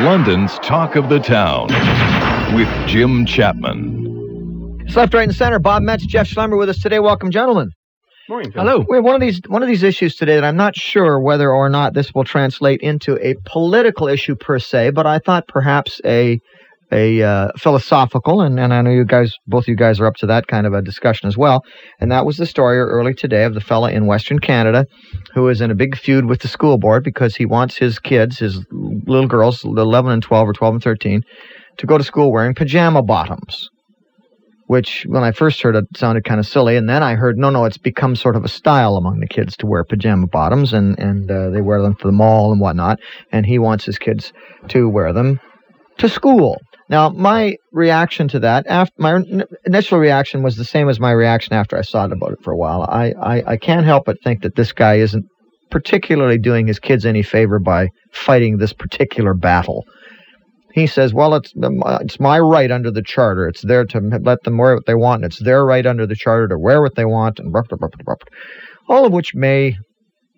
[0.00, 1.68] London's Talk of the Town
[2.56, 4.80] with Jim Chapman.
[4.86, 5.58] It's left, right, and center.
[5.58, 6.98] Bob Metz, Jeff Schlemmer with us today.
[6.98, 7.70] Welcome, gentlemen.
[8.28, 8.58] Morning, Jim.
[8.60, 8.84] Hello.
[8.88, 11.50] We have one of these one of these issues today that I'm not sure whether
[11.50, 16.00] or not this will translate into a political issue per se, but I thought perhaps
[16.04, 16.40] a
[16.92, 20.26] a uh, philosophical, and, and I know you guys, both you guys are up to
[20.26, 21.64] that kind of a discussion as well.
[22.00, 24.86] And that was the story early today of the fella in Western Canada
[25.34, 28.38] who is in a big feud with the school board because he wants his kids,
[28.38, 31.22] his little girls, 11 and 12 or 12 and 13,
[31.78, 33.68] to go to school wearing pajama bottoms.
[34.68, 37.50] Which, when I first heard it, sounded kind of silly, and then I heard, no,
[37.50, 40.98] no, it's become sort of a style among the kids to wear pajama bottoms, and
[40.98, 42.98] and uh, they wear them to the mall and whatnot.
[43.32, 44.32] And he wants his kids
[44.68, 45.40] to wear them
[45.98, 46.58] to school.
[46.92, 49.18] Now, my reaction to that, after my
[49.64, 52.56] initial reaction was the same as my reaction after I thought about it for a
[52.56, 52.82] while.
[52.82, 55.24] I, I, I can't help but think that this guy isn't
[55.70, 59.86] particularly doing his kids any favor by fighting this particular battle.
[60.74, 63.48] He says, "Well, it's um, uh, it's my right under the charter.
[63.48, 65.24] It's there to let them wear what they want.
[65.24, 68.16] It's their right under the charter to wear what they want." And blah, blah, blah.
[68.88, 69.78] all of which may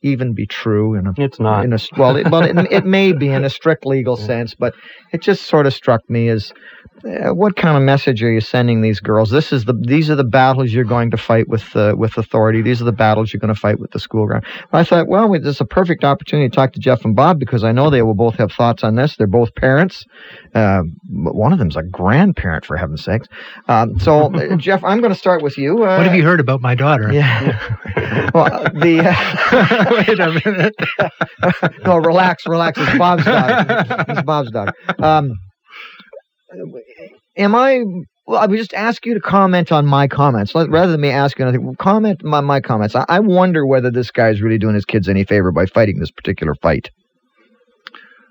[0.05, 1.65] even be true in a It's not.
[1.65, 4.75] in a well, it, well it, it may be in a strict legal sense, but
[5.13, 6.53] it just sort of struck me as
[7.35, 9.31] what kind of message are you sending these girls?
[9.31, 12.63] This is the these are the battles you're going to fight with uh, with authority.
[12.63, 14.45] These are the battles you're going to fight with the school ground.
[14.73, 17.39] I thought, well, we- this is a perfect opportunity to talk to Jeff and Bob
[17.39, 19.17] because I know they will both have thoughts on this.
[19.17, 20.05] They're both parents.
[20.55, 23.29] Uh, one of them's a grandparent, for heaven's sakes.
[23.69, 25.85] Um, so, uh, Jeff, I'm going to start with you.
[25.85, 27.13] Uh, What have you heard about my daughter?
[27.13, 28.31] Yeah.
[28.35, 29.01] well, uh, the.
[29.05, 30.75] Uh, Wait a minute.
[31.85, 32.79] no, relax, relax.
[32.81, 33.67] It's Bob's dog.
[34.09, 34.73] It's Bob's dog.
[34.99, 35.35] Um,
[37.37, 37.85] am I?
[38.27, 41.11] Well, I would just ask you to comment on my comments Let- rather than me
[41.11, 41.75] ask you anything.
[41.77, 42.95] Comment on my comments.
[42.95, 45.99] I, I wonder whether this guy is really doing his kids any favor by fighting
[45.99, 46.91] this particular fight.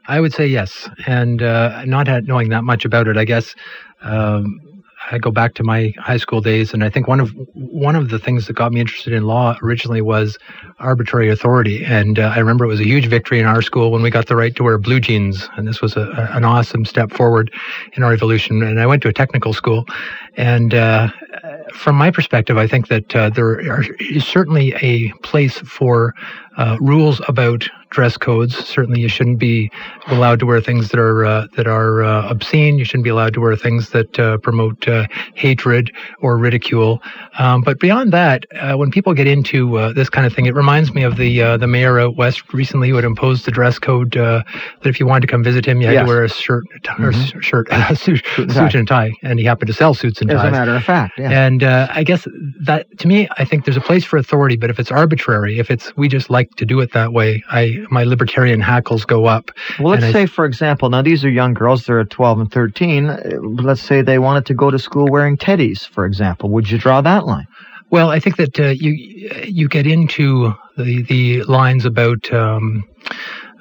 [0.07, 3.55] I would say yes, and uh, not knowing that much about it, I guess.
[4.01, 4.59] Um,
[5.11, 8.09] I go back to my high school days, and I think one of one of
[8.09, 10.37] the things that got me interested in law originally was
[10.79, 11.83] arbitrary authority.
[11.83, 14.27] And uh, I remember it was a huge victory in our school when we got
[14.27, 17.51] the right to wear blue jeans, and this was a, a- an awesome step forward
[17.93, 18.63] in our evolution.
[18.63, 19.85] And I went to a technical school,
[20.37, 21.09] and uh,
[21.73, 23.59] from my perspective, I think that uh, there
[23.99, 26.13] is certainly a place for
[26.57, 28.57] uh, rules about dress codes.
[28.67, 29.71] Certainly, you shouldn't be
[30.07, 32.77] allowed to wear things that are uh, that are uh, obscene.
[32.77, 37.01] You shouldn't be allowed to wear things that uh, promote uh, hatred or ridicule.
[37.39, 40.55] Um, but beyond that, uh, when people get into uh, this kind of thing, it
[40.55, 43.79] reminds me of the uh, the mayor out west recently who had imposed the dress
[43.79, 44.43] code uh,
[44.81, 46.03] that if you wanted to come visit him, you had Yes.
[46.05, 46.63] to wear a shirt,
[46.99, 48.79] or s- shirt, suit, and suit tie.
[48.79, 50.39] and tie, and he happened to sell suits and ties.
[50.39, 51.29] As a matter of fact, yeah.
[51.29, 52.27] And uh, I guess
[52.61, 55.69] that to me, I think there's a place for authority, but if it's arbitrary, if
[55.69, 59.51] it's we just like to do it that way, I my libertarian hackles go up.
[59.79, 61.85] Well, let's and I- say, for example, now these are young girls.
[61.85, 63.09] They're 12 and 13.
[63.09, 66.49] Uh, Let's say they wanted to go to school wearing teddies, for example.
[66.49, 67.47] Would you draw that line?
[67.89, 68.91] Well, I think that uh, you
[69.45, 72.31] you get into the the lines about.
[72.33, 72.83] Um,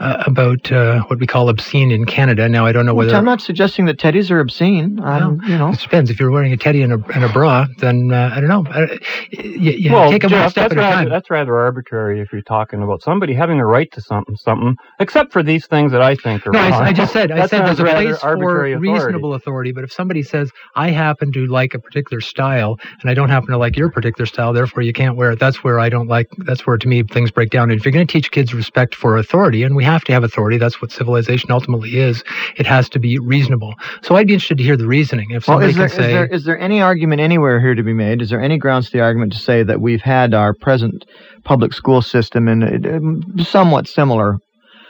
[0.01, 2.49] uh, about uh, what we call obscene in Canada.
[2.49, 5.01] Now, I don't know Which whether I'm not suggesting that teddies are obscene.
[5.01, 5.71] I'm, you know.
[5.71, 6.11] it depends.
[6.11, 8.65] If you're wearing a teddy and a, and a bra, then uh, I don't know.
[8.73, 8.87] Uh,
[9.31, 11.09] you, you well, take it Jeff, step that's at a rather, time.
[11.11, 15.33] that's rather arbitrary if you're talking about somebody having a right to something, something, except
[15.33, 16.83] for these things that I think are No, I, wrong.
[16.83, 18.75] I just said I said there's a place for authority.
[18.77, 19.73] reasonable authority.
[19.73, 23.51] But if somebody says I happen to like a particular style and I don't happen
[23.51, 25.39] to like your particular style, therefore you can't wear it.
[25.39, 26.29] That's where I don't like.
[26.39, 27.71] That's where to me things break down.
[27.71, 30.25] And if you're going to teach kids respect for authority, and we have to have
[30.25, 32.25] authority, that's what civilization ultimately is.
[32.57, 33.75] It has to be reasonable.
[34.03, 35.31] So I'd be interested to hear the reasoning.
[35.31, 37.75] If Well, somebody is there, can is, say, there, is there any argument anywhere here
[37.75, 38.23] to be made?
[38.23, 41.05] Is there any grounds to the argument to say that we've had our present
[41.45, 44.39] public school system in a a somewhat similar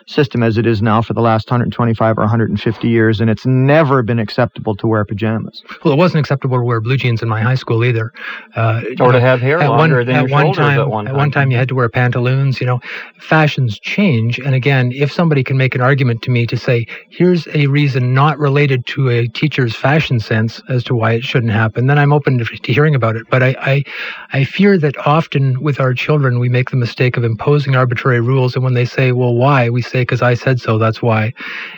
[0.07, 4.03] system as it is now for the last 125 or 150 years, and it's never
[4.03, 5.63] been acceptable to wear pajamas?
[5.85, 8.13] well, it wasn't acceptable to wear blue jeans in my high school either.
[8.57, 10.81] Uh, or know, to have hair at one, longer than at your one shoulders time,
[10.81, 11.15] at one time.
[11.15, 12.61] At one time, you had to wear pantaloons.
[12.61, 12.81] You know,
[13.19, 14.39] fashions change.
[14.39, 18.15] And again, if somebody can make an argument to me to say, here's a reason
[18.15, 22.13] not related to a teacher's fashion sense as to why it shouldn't happen, then I'm
[22.13, 23.27] open to, to hearing about it.
[23.31, 23.84] But I, I,
[24.33, 28.55] I fear that often with our children, we make the mistake of imposing arbitrary rules.
[28.55, 29.71] And when they say, well, why?
[29.71, 31.33] We say, because I said so, that's why.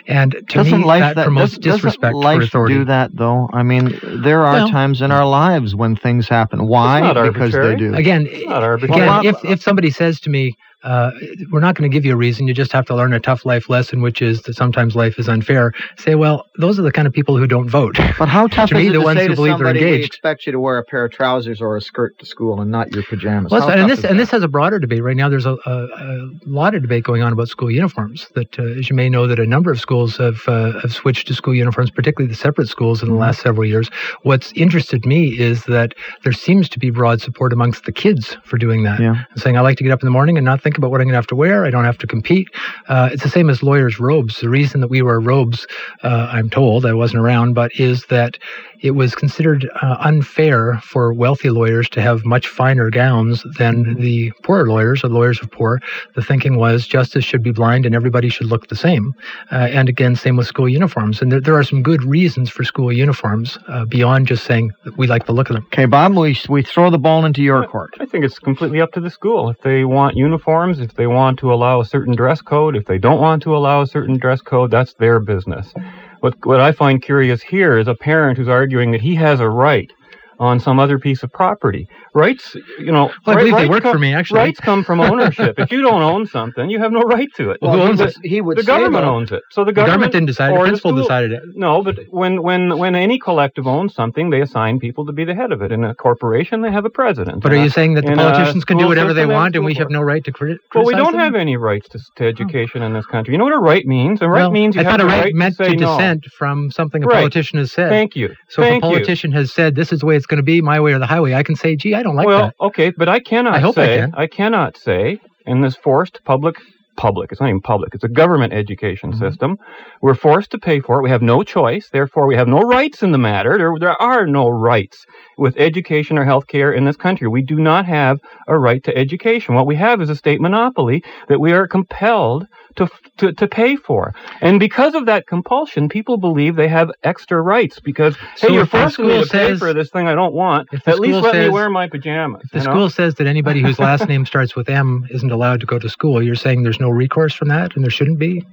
[0.07, 2.73] And to doesn't me, life that, promotes doesn't- disrespect doesn't life for authority.
[2.75, 3.49] do that though?
[3.53, 6.65] I mean, there are Well- times in our lives when things happen.
[6.67, 7.01] Why?
[7.01, 7.93] not Because they do.
[7.93, 9.01] Again, not arbitrary.
[9.03, 11.11] again if, if somebody says to me, uh,
[11.51, 12.47] we're not going to give you a reason.
[12.47, 15.27] You just have to learn a tough life lesson, which is that sometimes life is
[15.27, 15.73] unfair.
[15.97, 17.97] Say, well, those are the kind of people who don't vote.
[18.17, 19.67] But how tough To is me, it the to ones say who to believe they're
[19.67, 20.05] somebody we engaged.
[20.07, 22.93] expect you to wear a pair of trousers or a skirt to school and not
[22.93, 23.51] your pajamas?
[23.51, 25.27] Well, and this and this has a broader debate right now.
[25.27, 28.27] There's a, a, a lot of debate going on about school uniforms.
[28.35, 31.27] That, uh, as you may know, that a number of schools have uh, have switched
[31.27, 33.19] to school uniforms, particularly the separate schools in the Mhm.
[33.19, 33.89] last several years.
[34.23, 35.93] What's interested me is that
[36.23, 38.99] there seems to be broad support amongst the kids for doing that.
[38.99, 39.23] Yeah.
[39.35, 41.07] saying I like to get up in the morning and not think about what I'm
[41.07, 41.65] going to have to wear.
[41.65, 42.49] I don't have to compete.
[42.87, 44.39] Uh, it's the same as lawyers' robes.
[44.39, 45.67] The reason that we wear robes,
[46.03, 48.37] uh, I'm told, I wasn't around, but is that
[48.81, 54.31] it was considered uh, unfair for wealthy lawyers to have much finer gowns than the
[54.43, 55.81] poorer lawyers or lawyers of poor.
[56.15, 59.15] The thinking was justice should be blind and everybody should look the same.
[59.51, 61.21] Uh, and again, same with school uniforms.
[61.21, 64.97] And there, there are some good reasons for school uniforms uh, beyond just saying that
[64.97, 65.65] we like the look of them.
[65.67, 67.95] Okay, Bob, we, we throw the ball into your court.
[67.99, 69.49] I think it's completely up to the school.
[69.49, 72.97] If they want uniforms, if they want to allow a certain dress code, if they
[72.97, 75.73] don't want to allow a certain dress code, that's their business.
[76.21, 79.49] What, what I find curious here is a parent who's arguing that he has a
[79.49, 79.91] right
[80.39, 81.87] on some other piece of property.
[82.15, 84.39] Rights, you know, Well, I believe they work come- for me, actually.
[84.39, 85.59] Rights come from ownership.
[85.59, 87.57] if you don't own something, you have no right to it.
[87.61, 88.15] Well, who owns it?
[88.23, 89.43] He would the government owns it.
[89.51, 90.53] So the The government, government didn't decide.
[90.55, 91.41] The principal decided it.
[91.55, 95.35] No, but when when when any collective owns something, they assign people to be the
[95.35, 95.71] head of it.
[95.73, 97.41] In a corporation, they have a president.
[97.43, 99.55] But are you saying that the politicians can do whatever they system, they have want
[99.57, 101.19] and we have no right to criticize Well, we don't them?
[101.21, 102.27] have any rights to, to oh.
[102.29, 103.33] education in this country.
[103.33, 104.21] You know what a right means?
[104.21, 105.75] A right well, means you I have thought a right, right meant to to, say
[105.75, 105.97] no.
[105.97, 107.15] dissent from something a Right.
[107.17, 107.89] politician has said.
[107.89, 108.33] Thank you.
[108.49, 108.81] so if a you.
[108.81, 111.05] politician has said this is the way it's going to be, my way or the
[111.07, 112.55] highway, I can say, gee, I don't like well, that.
[112.67, 114.27] okay, but I cannot I hope I say can.
[114.29, 116.55] cannot say in this forced public
[116.97, 117.29] public.
[117.31, 117.93] It's not even public.
[117.93, 119.19] It's a government education Mhm.
[119.19, 119.57] system.
[120.01, 121.03] We're forced to pay for it.
[121.03, 121.89] We have no choice.
[121.91, 123.57] Therefore, we have no rights in the matter.
[123.57, 125.05] There, there are no rights
[125.37, 127.27] with education or health care in this country.
[127.27, 129.55] We do not have a right to education.
[129.55, 133.75] What we have is a state monopoly that we are compelled to, to, to pay
[133.75, 134.13] for.
[134.41, 138.65] And because of that compulsion, people believe they have extra rights because, So hey, you're
[138.65, 140.69] forcing me school to pay for this thing I don't want.
[140.85, 142.43] At least let me wear my pajamas.
[142.45, 142.63] If the know?
[142.63, 145.89] school says that anybody whose last name starts with M isn't allowed to go to
[145.89, 148.45] school, you're saying there's no recourse from that and there shouldn't be?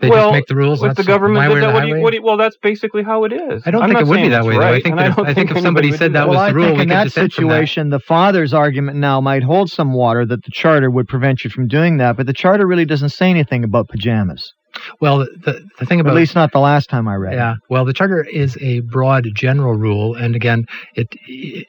[0.00, 0.82] They well, just make the rules.
[0.82, 1.36] with the government.
[1.44, 3.32] my way or that- what do you- what do you- well, that's basically how it
[3.32, 3.62] is.
[3.66, 4.60] I don't I'm think it would be that it's way, though.
[4.62, 6.48] I think and that if- I think if somebody said do that well, was I
[6.50, 7.50] the rule, think we in could that dissent from that.
[7.54, 11.50] situation, the father's argument now might hold some water that the charter would prevent you
[11.50, 14.52] from doing that, but the charter really doesn't say anything about pajamas.
[15.00, 17.34] Well, the, the thing about At least not the last time I read.
[17.34, 17.36] it.
[17.36, 21.66] Yeah, well, the charter is a broad general rule, and again, it, it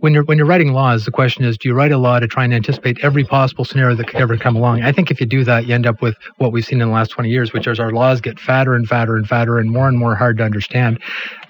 [0.00, 2.26] when you're when you're writing laws, the question is, do you write a law to
[2.26, 4.82] try and anticipate every possible scenario that could ever come along?
[4.82, 6.94] I think if you do that, you end up with what we've seen in the
[6.94, 9.88] last 20 years, which is our laws get fatter and fatter and fatter and more
[9.88, 11.00] and more hard to understand.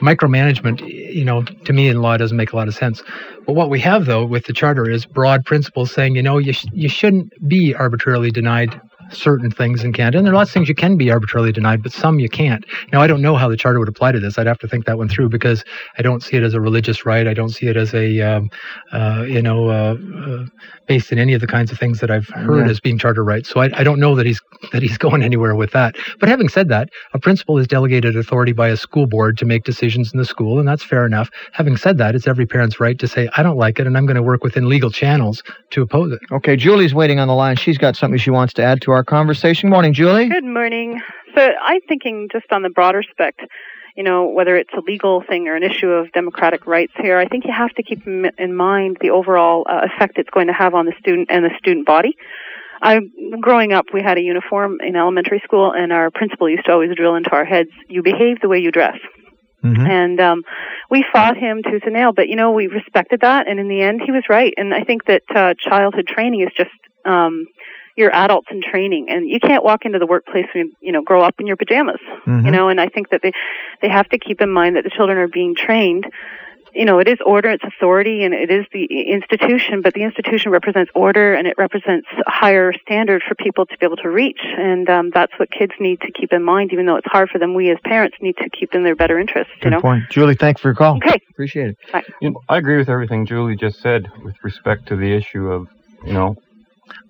[0.01, 3.03] Micromanagement, you know, to me in law doesn't make a lot of sense.
[3.47, 6.53] But what we have though with the charter is broad principles saying, you know, you
[6.53, 10.19] sh- you shouldn't be arbitrarily denied certain things in Canada.
[10.19, 12.65] And there are lots of things you can be arbitrarily denied, but some you can't.
[12.93, 14.39] Now, I don't know how the charter would apply to this.
[14.39, 15.65] I'd have to think that one through because
[15.99, 17.27] I don't see it as a religious right.
[17.27, 18.51] I don't see it as a, um,
[18.93, 19.97] uh, you know, uh,
[20.27, 20.45] uh,
[20.87, 22.71] based in any of the kinds of things that I've heard Yeah.
[22.71, 23.49] as being charter rights.
[23.49, 24.41] So I, I don't know that he's
[24.73, 25.97] that he's going anywhere with that.
[26.21, 29.65] But having said that, a principal is delegated authority by a school board to make
[29.65, 31.31] decisions in the school, and that's fair enough.
[31.53, 34.07] Having said that, it's every parent's right to say, I don't like it, and I'm
[34.07, 36.21] going to work within legal channels to oppose it.
[36.33, 37.57] Okay, Julie's waiting on the line.
[37.57, 39.71] She's got something she wants to add to our conversation.
[39.71, 40.29] Morning, Julie.
[40.29, 41.01] Good morning.
[41.35, 43.41] So I'm thinking just on the broader spect,
[43.97, 47.27] you know, whether it's a legal thing or an issue of democratic rights here, I
[47.27, 50.53] think you have to keep in in mind the overall uh, effect it's going to
[50.53, 52.17] have on the student and the student body.
[52.81, 53.01] I,
[53.41, 56.95] growing up, we had a uniform in elementary school, and our principal used to always
[56.95, 58.99] drill into our heads, "You behave the way you dress."
[59.65, 59.87] Mm-hmm.
[59.87, 60.43] And um,
[60.89, 63.83] we fought him tooth and nail, but you know, we respected that, and in the
[63.83, 64.55] end, he was right.
[64.57, 66.71] And I think that uh, childhood training is just
[67.05, 67.47] um,
[67.99, 71.03] your adults in training, and you can't walk into the workplace and you, you know
[71.03, 72.47] grow up in your pajamas, Mm-hmm.
[72.47, 72.69] you know.
[72.69, 73.33] And I think that they
[73.83, 76.07] they have to keep in mind that the children are being trained.
[76.75, 80.53] You know, it is order, it's authority, and it is the institution, but the institution
[80.53, 84.39] represents order and it represents a higher standard for people to be able to reach.
[84.43, 87.39] And um, that's what kids need to keep in mind, even though it's hard for
[87.39, 87.55] them.
[87.55, 89.81] We as parents need to keep in their better interests, you Good know.
[89.81, 90.05] point.
[90.11, 90.99] Julie, thanks for your call.
[90.99, 91.19] Okay.
[91.31, 92.05] Appreciate it.
[92.21, 95.67] You know, I agree with everything Julie just said with respect to the issue of,
[96.05, 96.37] you know,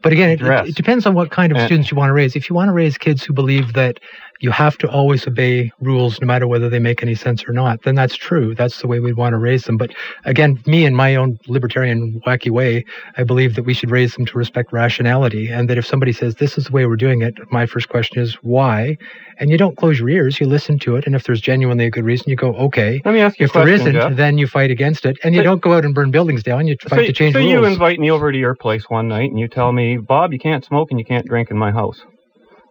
[0.02, 2.36] But again, it, it depends on what kind of And- students you want to raise.
[2.36, 4.00] If you want to raise kids who believe that
[4.40, 7.82] you have to always obey rules no matter whether they make any sense or not,
[7.82, 8.54] then that's true.
[8.54, 9.76] That's the way we'd want to raise them.
[9.76, 9.90] But
[10.24, 12.84] again, me in my own libertarian wacky way,
[13.16, 16.36] I believe that we should raise them to respect rationality and that if somebody says
[16.36, 18.96] this is the way we're doing it, my first question is why?
[19.40, 21.06] And you don't close your ears, you listen to it.
[21.06, 23.00] And if there's genuinely a good reason, you go, okay.
[23.04, 24.16] let me ask you If a there question, isn't, Jeff.
[24.16, 25.16] then you fight against it.
[25.24, 26.66] And you don't go out and burn buildings down.
[26.66, 27.52] You fight Say, to change say rules.
[27.52, 30.38] you invite me over to your place one night and you tell me, Bob, you
[30.38, 32.02] can't smoke and you can't drink in my house.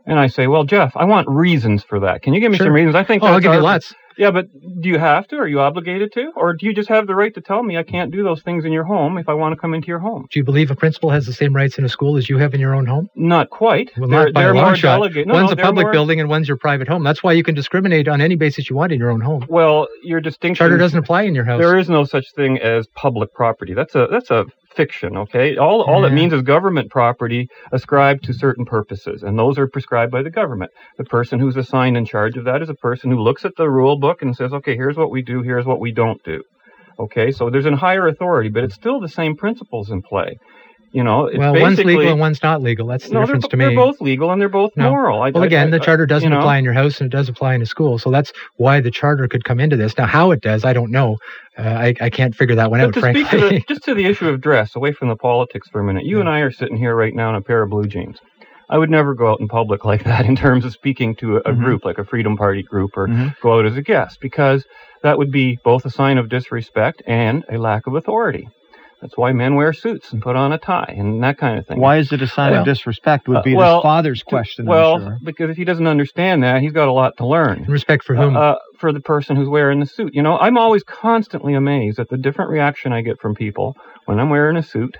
[0.07, 2.21] And I say, well, Jeff, I want reasons for that.
[2.23, 2.67] Can you give me Sure.
[2.67, 2.95] some reasons?
[2.95, 3.93] I think Oh, I'll that's give you lots.
[4.17, 4.47] Yeah, but
[4.81, 5.35] do you have to?
[5.35, 6.31] Are you obligated to?
[6.35, 8.65] Or do you just have the right to tell me I can't do those things
[8.65, 10.25] in your home if I want to come into your home?
[10.31, 12.55] Do you believe a principal has the same rights in a school as you have
[12.55, 13.09] in your own home?
[13.15, 13.91] Not quite.
[13.95, 14.99] Well, they're not by they're a long more shot.
[15.13, 17.03] No, one's no, a public more- building and one's your private home.
[17.03, 19.45] That's why you can discriminate on any basis you want in your own home.
[19.49, 20.63] Well, your distinction.
[20.63, 21.59] Charter doesn't apply in your house.
[21.61, 23.75] There is no such thing as public property.
[23.75, 24.45] That's a that's a
[24.77, 25.17] fiction.
[25.17, 26.15] Okay, all all it mm-hmm.
[26.15, 30.71] means is government property ascribed to certain purposes, and those are prescribed by the government.
[30.97, 33.69] The person who's assigned in charge of that is a person who looks at the
[33.69, 36.43] rule book and says, okay, here's what we do, here's what we don't do.
[36.99, 40.37] Okay, so there's a higher authority, but it's still the same principles in play.
[40.97, 42.87] You know, it's well, one's legal and one's not legal.
[42.87, 43.65] That's the no, difference to me.
[43.65, 44.89] they're both legal and they're both No.
[44.89, 45.21] moral.
[45.21, 47.15] I, Well, again, I- the charter doesn't you know, apply in your house and it
[47.15, 47.99] does apply in a school.
[47.99, 49.95] So that's why the charter could come into this.
[49.95, 51.17] Now, how it does, I don't know.
[51.55, 53.25] Uh, I, I can't figure that one But out, to frankly.
[53.25, 55.83] speak to the, just to the issue of dress, away from the politics for a
[55.83, 58.17] minute, you and I are sitting here right now in a pair of blue jeans.
[58.67, 61.41] I would never go out in public like that in terms of speaking to a,
[61.51, 61.59] Mhm.
[61.63, 63.35] group like a Freedom Party group or Mhm.
[63.39, 64.65] go out as a guest because
[65.03, 68.47] that would be both a sign of disrespect and a lack of authority.
[69.01, 71.79] That's why men wear suits and put on a tie and that kind of thing.
[71.79, 73.27] Why is it a sign Well, of disrespect?
[73.27, 74.65] Would uh, be well, his father's question.
[74.65, 75.19] well, sure.
[75.23, 77.65] because if he doesn't understand that, he's got a lot to learn.
[77.67, 78.35] Respect for whom?
[78.35, 80.15] Uh, uh, for the person who's wearing the suit.
[80.15, 83.75] You know, I'm always constantly amazed at the different reaction I get from people
[84.05, 84.97] when I'm wearing a suit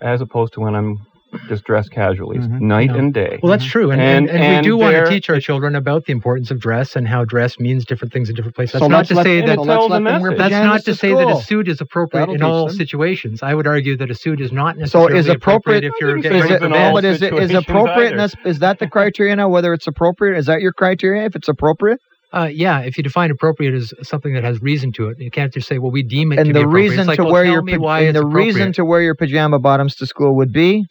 [0.00, 1.06] as opposed to when I'm
[1.48, 2.60] just dress casually, Mhm.
[2.60, 2.96] night No.
[2.96, 3.38] and day.
[3.42, 3.90] well, that's true.
[3.90, 6.58] And, and, and- and, we do want to teach our children about the importance of
[6.60, 8.74] dress and how dress means different things in different places.
[8.74, 10.38] That's so not to say that it so tells let's let a them wear message.
[10.38, 12.76] That's not to say that a suit is appropriate That'll in all them.
[12.76, 13.42] situations.
[13.42, 16.16] I would argue that a suit is not necessarily So necessarily is appropriate- if you're
[16.18, 18.34] getting say Is it it, ready for but is it is situations appropriateness?
[18.44, 19.48] Is that the criteria now?
[19.48, 20.36] Whether it's appropriate?
[20.38, 21.24] Is that your criteria?
[21.24, 22.00] If it's appropriate,
[22.32, 25.54] Uh, yeah, if you define appropriate as something that has reason to it, you can't
[25.54, 27.32] just say, "Well, we deem it and be the appropriate." reason It's like, to well,
[27.32, 30.52] wear your pa- why and the reason to wear your pajama bottoms to school would
[30.52, 30.84] be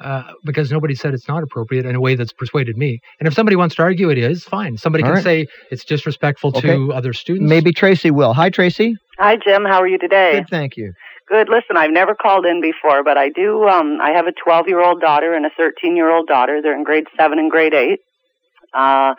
[0.00, 3.00] uh, because nobody said it's not appropriate in a way that's persuaded me.
[3.18, 4.76] And if somebody wants to argue it is, fine.
[4.76, 5.24] Somebody All can right.
[5.24, 7.48] say it's disrespectful to other students.
[7.48, 8.32] maybe Tracy will.
[8.32, 8.96] Hi, Tracy.
[9.18, 9.64] Hi, Jim.
[9.64, 10.40] How are you today?
[10.40, 10.92] Good, thank you.
[11.28, 11.48] Good.
[11.48, 13.68] Listen, I've never called in before, but I do.
[13.68, 16.60] Um, I have a 12 year old daughter and a 13 year old daughter.
[16.62, 18.00] They're in grade seven and grade eight.
[18.74, 19.14] Uh,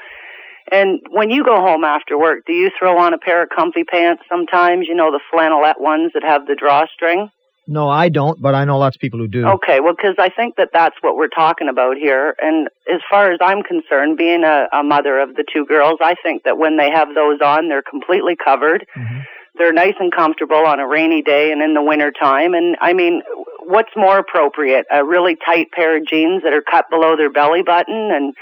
[0.72, 3.84] and when you go home after work, do you throw on a pair of comfy
[3.84, 4.88] pants sometimes?
[4.88, 7.30] You know, the flannelette ones that have the drawstring?
[7.68, 9.46] No, I don't, but I know lots of people who do.
[9.48, 12.36] Okay, well, because I think that that's what we're talking about here.
[12.41, 16.15] And as far as I'm concerned, being a, a mother of the two girls, I
[16.24, 18.86] think that when they have those on, they're completely covered.
[18.98, 19.24] Mhm.
[19.56, 22.53] They're nice and comfortable on a rainy day and in the winter time.
[22.53, 23.22] And I mean,
[23.65, 24.86] what's more appropriate?
[24.89, 28.34] A really tight pair of jeans that are cut below their belly button and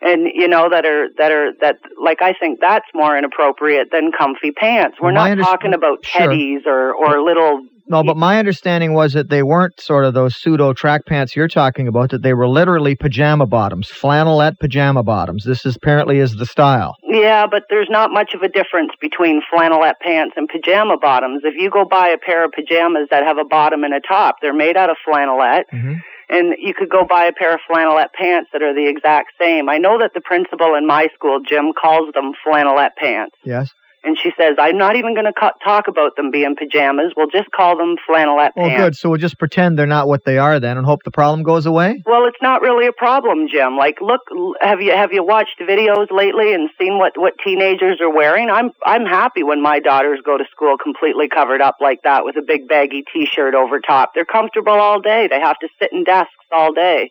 [0.00, 4.10] and you know that are that are that like I think that's more inappropriate than
[4.10, 4.96] comfy pants.
[5.00, 6.28] We're My not talking about Sure.
[6.28, 10.36] teddies or or little No, but my understanding was that they weren't sort of those
[10.36, 12.10] pseudo track pants you're talking about.
[12.10, 15.44] That they were literally pajama bottoms, flannelette pajama bottoms.
[15.44, 16.96] This is apparently is the style.
[17.02, 21.42] Yeah, but there's not much of a difference between flannelette pants and pajama bottoms.
[21.44, 24.36] If you go buy a pair of pajamas that have a bottom and a top,
[24.40, 26.00] they're made out of flannelette, Mhm.
[26.30, 29.68] and you could go buy a pair of flannelette pants that are the exact same.
[29.68, 33.36] I know that the principal in my school, Jim, calls them flannelette pants.
[33.44, 33.70] Yes.
[34.04, 37.12] And she says, I'm not even going to co- talk about them being pajamas.
[37.16, 38.82] We'll just call them flannelette Well, pants.
[38.82, 38.96] good.
[38.96, 41.64] So we'll just pretend they're not what they are then, and hope the problem goes
[41.66, 42.02] away.
[42.04, 43.76] Well, it's not really a problem, Jim.
[43.76, 44.20] Like, look,
[44.60, 48.50] have you have you watched videos lately and seen what what teenagers are wearing?
[48.50, 52.36] I'm I'm happy when my daughters go to school completely covered up like that with
[52.36, 54.12] a big baggy T-shirt over top.
[54.14, 55.28] They're comfortable all day.
[55.30, 57.10] They have to sit in desks all day.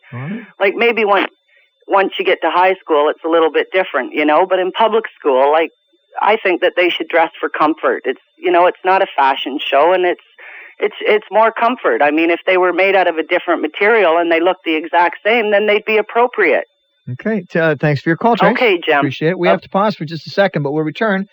[0.60, 1.30] Like maybe once
[1.88, 4.46] once you get to high school, it's a little bit different, you know.
[4.46, 5.70] But in public school, like
[6.20, 8.02] I think that they should dress for comfort.
[8.04, 10.22] It's you know, it's not a fashion show, and it's
[10.78, 12.02] it's it's more comfort.
[12.02, 14.74] I mean, if they were made out of a different material and they looked the
[14.74, 16.64] exact same, then they'd be appropriate.
[17.10, 17.44] Okay.
[17.54, 18.52] Uh, thanks for your call, Trace.
[18.52, 18.98] Okay, Jim.
[18.98, 19.38] Appreciate it.
[19.38, 21.28] We have to pause for just a second, but we'll return.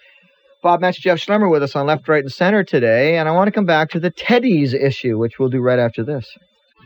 [0.61, 3.47] Bob Metz, Jeff Schlemmer with us on Left, Right, and Center today, and I want
[3.47, 6.37] to come back to the Teddies issue, which we'll do right after this.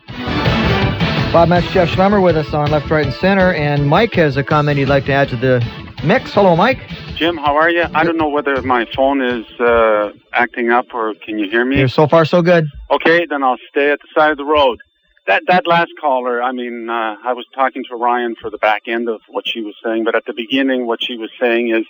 [0.07, 4.43] Bob Metz, Jeff Schlemmer with us on Left, Right, and Center, and Mike has a
[4.43, 5.65] comment he'd like to add to the
[6.05, 6.31] mix.
[6.33, 6.79] Hello, Mike.
[7.15, 7.85] Jim, how are you?
[7.93, 11.79] I don't know whether my phone is uh, acting up or can you hear me?
[11.79, 12.67] You're so far so good.
[12.91, 14.81] Okay, then I'll stay at the side of the road.
[15.25, 18.83] That that last caller, I mean, uh, I was talking to Ryan for the back
[18.87, 21.85] end of what she was saying, but at the beginning, what she was saying is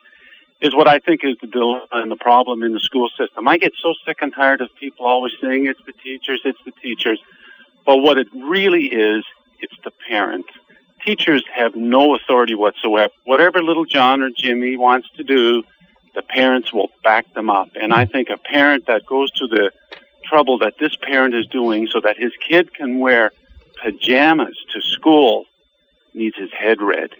[0.62, 3.48] is what I think is the dilemma and the problem in the school system.
[3.48, 6.72] I get so sick and tired of people always saying it's the teachers, it's the
[6.84, 7.20] teachers,
[7.86, 9.26] but what it really is,
[9.60, 10.46] it's the parent.
[11.06, 13.14] Teachers have no authority whatsoever.
[13.26, 15.64] Whatever little John or Jimmy wants to do,
[16.16, 17.70] the parents will back them up.
[17.80, 19.72] And I think a parent that goes to the
[20.24, 23.32] trouble that this parent is doing so that his kid can wear
[23.84, 25.46] pajamas to school
[26.14, 27.12] needs his head read.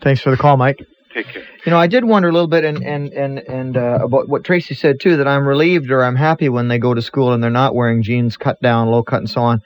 [0.00, 0.86] Thanks for the call, Mike.
[1.12, 1.42] Take care.
[1.66, 4.44] You know, I did wonder a little bit, and and and and uh, about what
[4.44, 5.16] Tracy said too.
[5.16, 8.02] That I'm relieved or I'm happy when they go to school and they're not wearing
[8.02, 9.62] jeans cut down, low cut, and so on.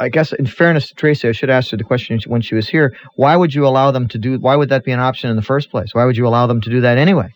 [0.00, 2.68] I guess, in fairness to Tracy, I should ask her the question when she was
[2.68, 2.94] here.
[3.16, 4.38] Why would you allow them to do?
[4.38, 5.88] Why would that be an option in the first place?
[5.92, 7.30] Why would you allow them to do that anyway?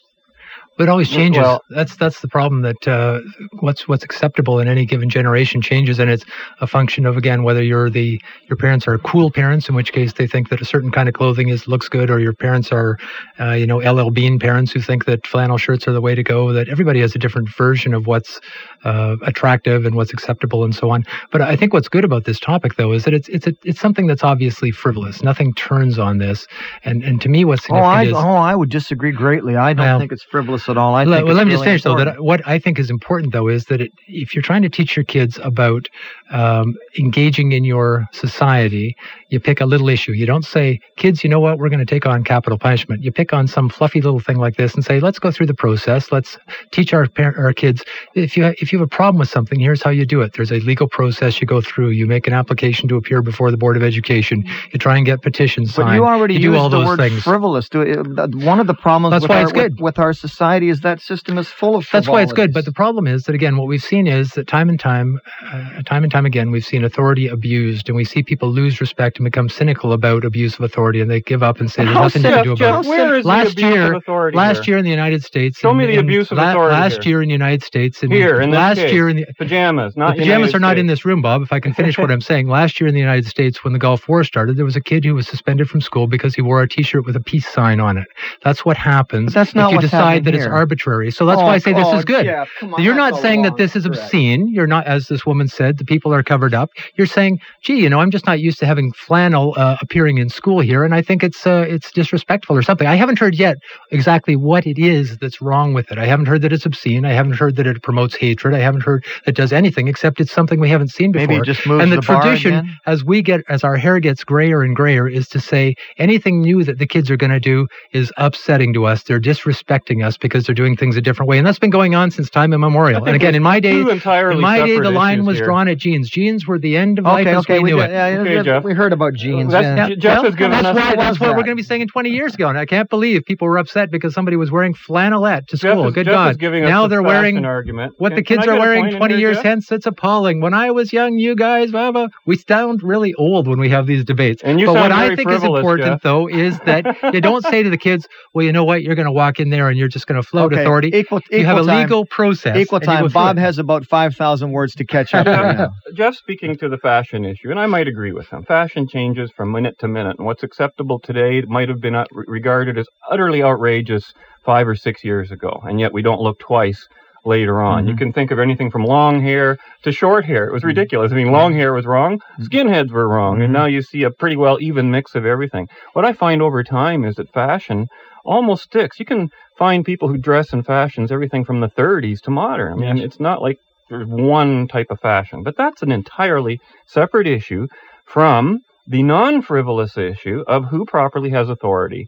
[0.78, 1.42] But it always changes.
[1.42, 2.62] Well- that's that's the problem.
[2.62, 3.20] That uh,
[3.60, 6.24] what's what's acceptable in any given generation changes, and it's
[6.60, 10.14] a function of again whether you're the your parents are cool parents, in which case
[10.14, 12.98] they think that a certain kind of clothing is looks good, or your parents are,
[13.40, 16.22] uh, you know, LL Bean parents who think that flannel shirts are the way to
[16.24, 16.52] go.
[16.52, 18.40] That everybody has a different version of what's
[18.84, 21.04] uh, attractive and what's acceptable, and so on.
[21.32, 23.80] But I think what's good about this topic, though, is that it's it's a, it's
[23.80, 25.22] something that's obviously frivolous.
[25.22, 26.46] Nothing turns on this,
[26.84, 29.56] and and to me, what's Oh, significant I is oh I would disagree greatly.
[29.56, 30.94] I don't Well, think it's frivolous at all.
[30.94, 31.96] I let, think well, let me just finish though.
[31.96, 34.96] That what I think is important though is that it, if you're trying to teach
[34.96, 35.88] your kids about
[36.30, 38.96] um, engaging in your society,
[39.28, 40.12] you pick a little issue.
[40.12, 41.58] You don't say, "Kids, you know what?
[41.58, 44.56] We're going to take on capital punishment." You pick on some fluffy little thing like
[44.56, 46.12] this and say, "Let's go through the process.
[46.12, 46.38] Let's
[46.70, 49.82] teach our par- our kids if you if you have a problem with something, here's
[49.82, 50.32] how you do it.
[50.34, 51.90] There's a legal process you go through.
[51.90, 54.44] You make an application to appear before the board of education.
[54.72, 55.88] You try and get petitions signed.
[55.88, 57.22] But you already you do all the those word things.
[57.22, 57.68] frivolous.
[57.68, 59.72] Do it, one of the problems That's with, why our, it's good.
[59.74, 62.52] With, with our society is that system is full of That's why it's good.
[62.52, 65.20] But the problem is that again, what we've seen is that time and time,
[65.52, 69.18] uh, time and time again, we've seen authority abused, and we see people lose respect
[69.18, 72.22] and become cynical about abuse of authority, and they give up and say there's nothing
[72.22, 72.88] you cynical, can do Jeff, about it.
[72.88, 74.72] Where is Last the abuse year- of authority Last here?
[74.74, 77.04] year in the United States, Show in- me the in- abuse of la- authority Last
[77.04, 77.10] here.
[77.12, 78.92] year in the United States, in, Here, in this last case.
[78.92, 81.42] year in the pajamas, not the pajamas United are not in this room, Bob.
[81.42, 83.78] If I can finish what I'm saying, last year in the United States, when the
[83.78, 86.62] Gulf War started, there was a kid who was suspended from school because he wore
[86.62, 88.06] a T-shirt with a peace sign on it.
[88.42, 91.10] That's what happens But that's not if you what's decide that it's arbitrary.
[91.10, 92.26] So that's Oh, why I say this oh, is good.
[92.28, 94.48] On, You're not saying that this is obscene.
[94.48, 96.70] You're not, as this woman said, the people are covered up.
[96.96, 100.28] You're saying, gee, you know, I'm just not used to having flannel uh, appearing in
[100.28, 102.86] school here, and I think it's uh, it's disrespectful or something.
[102.86, 103.56] I haven't heard yet
[103.90, 105.98] exactly what it is that's wrong with it.
[105.98, 107.04] I haven't heard that it's obscene.
[107.04, 108.54] I haven't heard that it promotes hatred.
[108.54, 111.26] I haven't heard that it does anything except it's something we haven't seen before.
[111.26, 114.24] Maybe it just moves and the, the tradition, as we get, as our hair gets
[114.24, 117.66] grayer and grayer, is to say anything new that the kids are going to do
[117.92, 119.04] is upsetting to us.
[119.04, 122.10] They're disrespecting us because they're doing things a different way, and that's been going on
[122.10, 123.04] since time immemorial.
[123.04, 125.44] And again, in my day, in my day, the line was here.
[125.44, 126.08] drawn at jeans.
[126.10, 127.92] Jeans were the end of life Okay, as we we, knew did- it.
[127.92, 128.64] yeah, Okay, yeah, Jeff.
[128.64, 129.52] we heard about jeans.
[129.52, 129.94] That's- yeah.
[129.96, 131.62] Jeff well, has given that's us- why, What that's was what we're going to be
[131.62, 132.48] saying in 20 years ago.
[132.48, 135.88] And I can't believe people were upset because somebody was wearing flannelette to school.
[135.88, 136.30] is, Good Jeff God.
[136.32, 137.94] is giving us now they're fashion wearing argument.
[137.98, 139.70] what Can- the kids are wearing 20 years hence.
[139.70, 140.40] It's appalling.
[140.40, 143.86] When I was young, you guys, blah, blah, we sound really old when we have
[143.86, 144.42] these debates.
[144.42, 147.70] And you but what I think is important, though, is that you don't say to
[147.70, 150.06] the kids, well, you know what, you're going to walk in there and you're just
[150.06, 150.88] going to float Okay, authority.
[150.94, 152.56] Equal, equal you have a time, legal process.
[152.56, 153.08] Equal time.
[153.08, 155.74] Bob has about 5,000 words to catch up right now.
[155.94, 158.44] Jeff speaking to the fashion issue, and I might agree with him.
[158.44, 162.78] Fashion changes from minute to minute, and what's acceptable today might have been uh, regarded
[162.78, 164.12] as utterly outrageous
[164.44, 166.88] five or six years ago, and yet we don't look twice
[167.24, 167.86] later on.
[167.86, 167.98] You Mhm.
[167.98, 170.46] can think of anything from long hair to short hair.
[170.46, 170.68] It was Mhm.
[170.68, 171.12] ridiculous.
[171.12, 172.44] I mean, long hair was wrong, Mhm.
[172.46, 173.44] skinheads were wrong, Mhm.
[173.44, 175.68] and now you see a pretty well even mix of everything.
[175.92, 177.86] What I find over time is that fashion
[178.24, 178.98] almost sticks.
[178.98, 182.72] You can find people who dress in fashions everything from the 30s to modern.
[182.72, 183.06] I mean, Yes.
[183.06, 183.58] it's not like
[183.90, 187.66] there's one type of fashion, but that's an entirely separate issue
[188.06, 192.06] from the non-frivolous issue of who properly has authority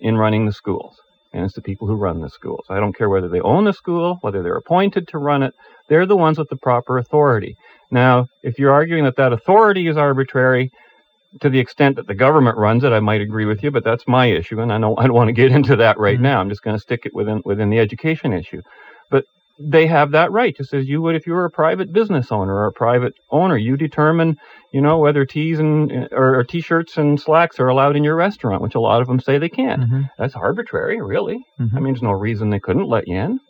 [0.00, 0.94] in running the schools.
[1.36, 2.64] And it's the people who run the schools.
[2.70, 5.52] I don't care whether they own the school, whether they're appointed to run it.
[5.88, 7.56] They're the ones with the proper authority.
[7.90, 10.70] Now, if you're arguing that that authority is arbitrary,
[11.42, 14.08] to the extent that the government runs it, I might agree with you, but that's
[14.08, 16.22] my issue, and I know I don't want to get into that right Mhm.
[16.22, 16.40] now.
[16.40, 18.62] I'm just going to stick it within within the education issue.
[19.10, 19.24] But
[19.58, 22.54] they have that right, just as you would if you were a private business owner
[22.54, 23.56] or a private owner.
[23.56, 24.36] You determine,
[24.72, 28.62] you know, whether tees and or, or t-shirts and slacks are allowed in your restaurant,
[28.62, 29.82] which a lot of them say they can't.
[29.90, 31.38] Mhm, That's arbitrary, really.
[31.60, 31.70] mhm.
[31.74, 33.40] I mean, there's no reason they couldn't let you in.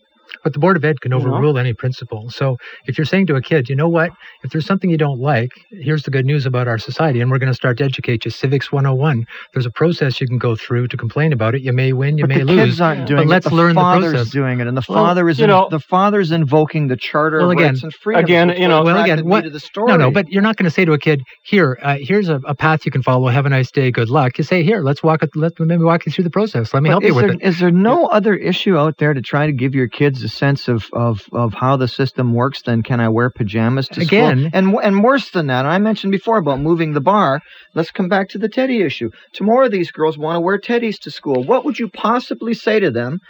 [0.45, 1.25] But the Board of Ed can You know?
[1.27, 2.31] overrule any principle.
[2.31, 4.11] So if you're saying to a kid, you know what,
[4.45, 7.39] if there's something you don't like, here's the good news about our society, and we're
[7.39, 8.31] going to start to educate you.
[8.31, 9.25] Civics 101.
[9.53, 11.63] There's a process you can go through to complain about it.
[11.63, 12.65] You may win, you but may the lose.
[12.71, 13.29] kids aren't doing but it.
[13.29, 14.33] let's the learn the father's process.
[14.33, 17.39] doing it, and the Well, father is you in, know- the father's invoking the Charter
[17.39, 18.25] Well, of again- Rights and Freedoms.
[18.25, 19.89] again, you know- what Well, again, what- the story.
[19.93, 22.41] No, no, but you're not going to say to a kid, "Here, uh, here's a,
[22.47, 23.29] a path you can follow.
[23.29, 23.91] Have a nice day.
[23.91, 25.23] Good luck." You say, "Here, let's walk.
[25.23, 26.73] It, let, let me walk you through the process.
[26.75, 29.15] Let me But help you with there, it." Is there no other issue out there
[29.15, 32.63] to try to give your kids a sense of, of, of how the system works
[32.63, 34.51] than can I wear pajamas to Again- school?
[34.53, 37.41] And and worse than that, I mentioned before about moving the bar.
[37.75, 39.11] Let's come back to the teddy issue.
[39.33, 41.43] Tomorrow, these girls want to wear teddies to school.
[41.45, 43.21] What would you possibly say to them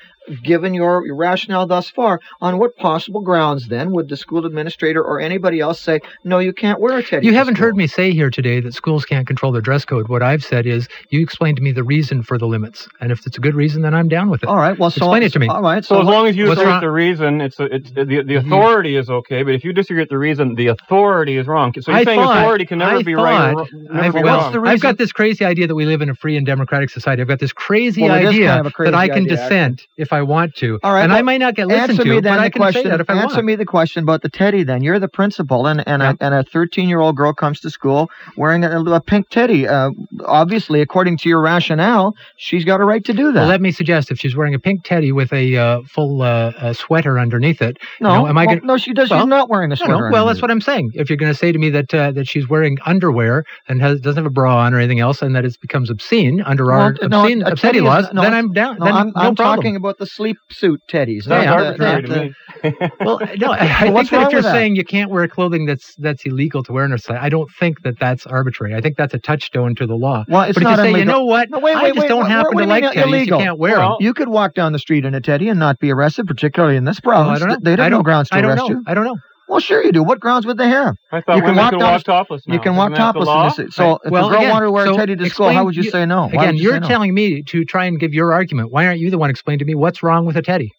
[0.42, 5.02] given your, your rationale thus far, on what possible grounds then would the school administrator
[5.02, 7.26] or anybody else say, no, you can't wear a teddy?
[7.26, 7.66] You haven't school"?
[7.66, 10.08] heard me say here today that schools can't control their dress code.
[10.08, 12.88] What I've said is you explain to me the reason for the limits.
[13.00, 14.48] And if it's a good reason, then I'm down with it.
[14.48, 14.78] All right.
[14.78, 15.48] Well, so Explain it to me.
[15.48, 15.84] All right.
[15.84, 18.04] So, So, as long as you what's agree wrong- with the reason, it's it's the
[18.04, 18.52] the Mm-hmm.
[18.52, 19.42] authority is okay.
[19.42, 21.72] But if you disagree with the reason, the authority is wrong.
[21.80, 23.52] So you're I saying thought- authority can never I be right.
[23.54, 24.52] Or, never I've, be well, wrong.
[24.52, 27.22] the I've got this crazy idea that we live in a free and democratic society.
[27.22, 30.12] I've got this crazy Well, idea kind of crazy that I can idea, dissent if
[30.12, 30.78] I want to.
[30.82, 32.82] All right, and I might not get listened answer to, but I can question.
[32.84, 33.46] say that if I answer want.
[33.46, 34.62] me the question about the teddy.
[34.64, 36.12] Then you're the principal, and and Yeah.
[36.20, 39.66] a, and a 13 year old girl comes to school wearing a, a pink teddy.
[39.68, 39.90] Uh,
[40.24, 43.40] obviously, according to your rationale, she's got a right to do that.
[43.40, 46.72] Well, let me suggest if she's wearing a pink teddy with a uh, full uh,
[46.72, 47.78] sweater underneath it.
[48.00, 49.10] no, you know, am I well, gonna- no, she does.
[49.10, 49.94] Well, she's not wearing a sweater.
[49.94, 50.10] no.
[50.10, 50.92] Well, that's what I'm saying.
[50.94, 54.00] If you're going to say to me that uh, that she's wearing underwear and has,
[54.00, 56.80] doesn't have a bra on or anything else, and that it becomes obscene under Well,
[56.80, 58.78] our no, obscene, obscenity laws, no, then I'm down.
[58.78, 61.24] No, then I'm, no I'm talking about the sleep suit teddies.
[61.24, 62.34] Sounds the- arbitrary to the- me.
[63.00, 64.52] Well, no, I, I think that if you're that?
[64.52, 67.50] saying you can't wear clothing that's that's illegal to wear in a society, I don't
[67.60, 68.74] think that that's arbitrary.
[68.74, 70.24] I think that's a touchstone to the law.
[70.28, 72.08] Well, it's but if not you say, you know what, No, wait, I just wait,
[72.08, 73.38] don't happen to like teddies, illegal?
[73.38, 73.96] you can't wear Well, them.
[74.00, 76.84] You could walk down the street in a teddy and not be arrested, particularly in
[76.84, 77.42] this Well, province.
[77.42, 77.72] I don't know.
[77.72, 78.68] I no don't, grounds to arrest know.
[78.70, 78.82] you.
[78.86, 79.16] I don't know.
[79.48, 80.02] Well, sure you do.
[80.02, 80.96] What grounds would they have?
[81.12, 82.42] I thought You can women walk could down walk the- topless.
[82.46, 83.58] You can walk Isn't that the topless.
[83.58, 83.74] in this.
[83.76, 85.64] So if Well, a girl again, wanted to wear so a teddy to school, how
[85.64, 86.28] would you, you- say no?
[86.28, 86.88] Why Again, you you're say no?
[86.88, 88.72] telling me to try and give your argument.
[88.72, 90.72] Why aren't you the one explaining to me what's wrong with a teddy?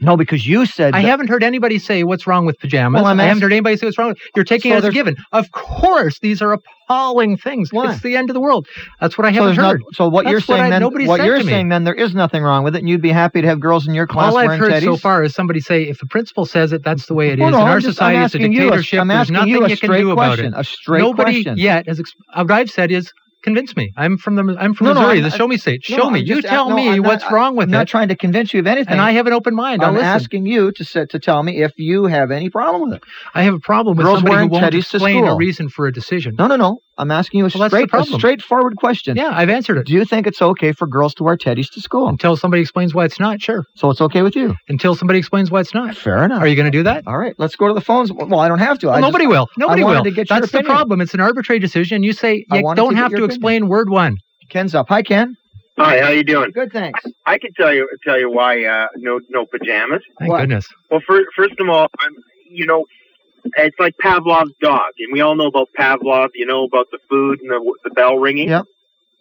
[0.00, 3.00] No, because you said I that- haven't heard anybody say what's wrong with pajamas.
[3.02, 4.84] Well, I'm I haven't heard anybody say what's wrong with You're taking So it as
[4.84, 5.16] a there's- given.
[5.32, 7.72] Of course, these are appalling things.
[7.72, 7.92] Why?
[7.92, 8.66] It's the end of the world.
[9.00, 9.82] That's what I so, haven't there's not, heard.
[9.92, 11.50] so what That's you're what saying I- then, nobody what said you're to me.
[11.52, 13.86] saying then, there is nothing wrong with it, and you'd be happy to have girls
[13.86, 14.84] in your class All I've wearing heard teddies.
[14.84, 17.40] so far is somebody say, if the principal says it, that's the way it is.
[17.40, 19.00] Well, no, In I'm our just- society, I'm it's a asking you a- dictatorship.
[19.00, 20.60] I'm There's asking nothing you a can straight do about question, it.
[20.60, 21.58] a straight Nobody question.
[21.58, 22.00] yet has.
[22.00, 23.92] Ex- what I've said is, convince me.
[23.96, 24.56] I'm from the.
[24.58, 25.84] I'm from No, no, Missouri, I'm- the Show Me State.
[25.88, 26.20] No, Show I'm me.
[26.20, 28.60] You just- tell no, me not- what's wrong with I'm not trying to convince you
[28.60, 28.92] of anything.
[28.92, 29.82] and I have an open mind.
[29.82, 30.06] I'll I'm listen.
[30.08, 33.02] asking you to sit, to tell me if you have any problem with it.
[33.34, 36.34] I have a problem with Girls somebody who won't explain a reason for a decision.
[36.38, 36.78] No, no, no.
[37.00, 39.16] I'm asking you a Well, straight, a straightforward question.
[39.16, 39.86] Yeah, I've answered it.
[39.86, 42.08] Do you think it's okay for girls to wear teddies to school?
[42.08, 43.64] Until somebody explains why it's not, sure.
[43.74, 44.54] So it's okay with you?
[44.68, 45.96] Until somebody explains why it's not.
[45.96, 46.42] Fair enough.
[46.42, 47.04] Are you going to do that?
[47.06, 48.12] All right, let's go to the phones.
[48.12, 48.86] Well, I don't have to.
[48.88, 49.48] Well, I just- nobody will.
[49.56, 50.04] Nobody wanted will.
[50.04, 51.00] to get your That's the problem.
[51.00, 52.02] It's an arbitrary decision.
[52.02, 53.30] You say I you don't get have your to opinion.
[53.30, 54.18] explain word one.
[54.50, 54.88] Ken's up.
[54.90, 55.36] Hi, Ken.
[55.78, 56.50] Hi, how you doing?
[56.50, 57.00] Good, thanks.
[57.24, 60.02] I can tell you tell you why uh, no no pajamas.
[60.18, 60.40] Thank What?
[60.40, 60.66] goodness.
[60.90, 62.12] Well, first first of all, I'm
[62.50, 62.84] you know
[63.56, 66.30] it's like Pavlov's dog, and we all know about Pavlov.
[66.34, 68.48] You know about the food and the the bell ringing.
[68.48, 68.64] Yep.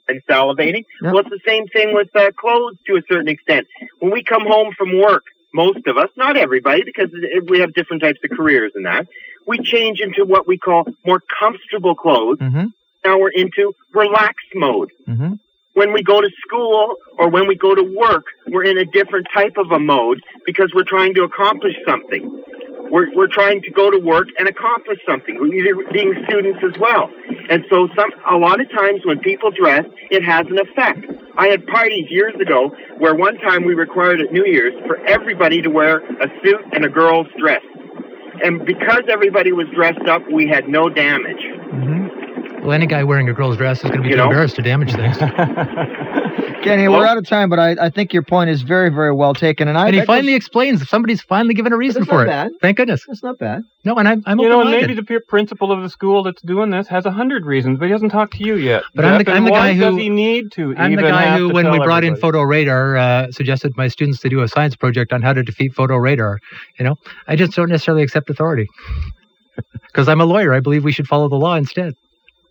[0.08, 0.86] And salivating.
[1.04, 1.14] Yep.
[1.14, 3.68] Well, it's the same thing with uh, clothes to a certain extent.
[4.00, 7.12] When we come home from work, most of us, not everybody, because
[7.48, 9.08] we have different types of careers and that,
[9.46, 12.40] we change into what we call more comfortable clothes.
[12.40, 12.66] Mm-hmm.
[13.06, 14.92] Now we're into relax mode.
[15.08, 15.34] Mm-hmm.
[15.74, 19.28] when we go to school or when we go to work, we're in a different
[19.34, 22.44] type of a mode because we're trying to accomplish something.
[22.92, 25.38] We're, we're trying to go to work and accomplish something.
[25.40, 27.10] We're being students as well.
[27.50, 31.06] And so some, a lot of times when people dress, it has an effect.
[31.38, 35.62] I had parties years ago where one time we required at New Year's for everybody
[35.62, 37.62] to wear a suit and a girl's dress.
[38.44, 41.42] And because everybody was dressed up, we had no damage.
[41.74, 42.62] Mm-hmm.
[42.62, 44.26] Well, any guy wearing a girl's dress is going to be You too know?
[44.26, 45.18] embarrassed to damage things.
[46.64, 49.14] Kenny, Well- we're out of time, but I, I think your point is very, very
[49.14, 49.68] well taken.
[49.68, 50.88] And I and he that finally explains.
[50.90, 52.28] Somebody's finally given a reason that's for not it.
[52.28, 52.52] bad.
[52.62, 53.06] Thank goodness.
[53.06, 53.64] goes- that's not bad.
[53.86, 56.42] No, and I'm, I'm you know, and maybe the peer principal of the school that's
[56.42, 58.84] doing this has a hundred reasons, but he hasn't talked to you yet.
[58.94, 60.76] But I'm the- Jeff, I'm and the why guy does who- he need to?
[60.78, 63.88] I'm the guy have who, when we tell brought in photo radar, uh, suggested my
[63.88, 66.40] students to do a science project on how to defeat photo radar.
[66.78, 66.96] You know,
[67.28, 68.68] I just don't necessarily accept authority
[69.88, 70.54] because I'm a lawyer.
[70.54, 71.94] I believe we should follow the law instead.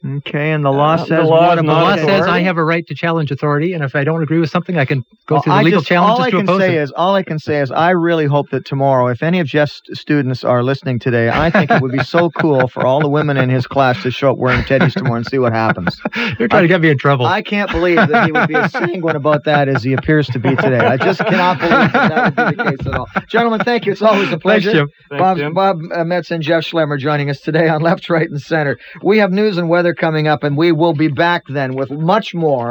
[0.07, 2.57] Okay, and the law Uh, the says law what is The law says I have
[2.57, 5.35] a right to challenge authority, and if I don't agree with something, I can go
[5.37, 6.83] Well, through the I legal just- challenges all I to can say it.
[6.83, 9.81] is, all I can say is, I really hope that tomorrow, if any of Jeff's
[9.95, 13.37] students are listening today, I think it would be so cool for all the women
[13.39, 16.01] in his class to show up wearing teddies tomorrow and see what happens.
[16.39, 17.27] You're trying to get me in trouble.
[17.27, 20.39] I can't believe that he would be as sanguine about that as he appears to
[20.39, 20.79] be today.
[20.79, 23.09] I just cannot believe that, that would be the case at all.
[23.29, 23.91] Gentlemen, thank you.
[23.93, 24.73] It's always a Thanks, pleasure.
[24.73, 24.89] Jim.
[25.11, 25.55] Thanks, Bob, Jim.
[25.55, 28.79] Bob uh, Metz and Jeff Schlemmer joining us today on Left, Right, and Center.
[29.03, 32.35] We have news and weather coming up, and we will be back then with much
[32.35, 32.67] more.